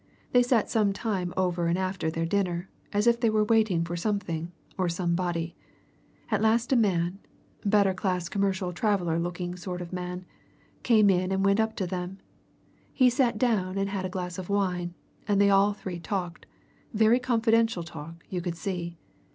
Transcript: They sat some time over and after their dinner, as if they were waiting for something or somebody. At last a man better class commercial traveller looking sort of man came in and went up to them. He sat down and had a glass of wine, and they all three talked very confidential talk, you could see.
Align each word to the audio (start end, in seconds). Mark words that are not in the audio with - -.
They 0.31 0.41
sat 0.41 0.67
some 0.67 0.93
time 0.93 1.31
over 1.37 1.67
and 1.67 1.77
after 1.77 2.09
their 2.09 2.25
dinner, 2.25 2.71
as 2.91 3.05
if 3.05 3.19
they 3.19 3.29
were 3.29 3.43
waiting 3.43 3.83
for 3.85 3.95
something 3.95 4.51
or 4.75 4.89
somebody. 4.89 5.55
At 6.31 6.41
last 6.41 6.73
a 6.73 6.75
man 6.75 7.19
better 7.63 7.93
class 7.93 8.27
commercial 8.27 8.73
traveller 8.73 9.19
looking 9.19 9.55
sort 9.55 9.79
of 9.79 9.93
man 9.93 10.25
came 10.81 11.11
in 11.11 11.31
and 11.31 11.45
went 11.45 11.59
up 11.59 11.75
to 11.75 11.85
them. 11.85 12.17
He 12.91 13.11
sat 13.11 13.37
down 13.37 13.77
and 13.77 13.89
had 13.89 14.05
a 14.05 14.09
glass 14.09 14.39
of 14.39 14.49
wine, 14.49 14.95
and 15.27 15.39
they 15.39 15.51
all 15.51 15.71
three 15.71 15.99
talked 15.99 16.47
very 16.95 17.19
confidential 17.19 17.83
talk, 17.83 18.25
you 18.27 18.41
could 18.41 18.57
see. 18.57 18.97